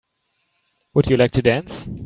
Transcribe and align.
Would 0.95 1.11
you 1.11 1.17
like 1.17 1.29
to 1.33 1.43
dance? 1.43 1.91